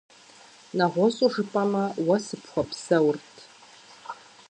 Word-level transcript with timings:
НэгъуэщӀу 0.77 1.31
жыпӀэмэ, 1.33 1.83
уэ 2.05 2.17
сыпхуэпсэурт… 2.25 3.35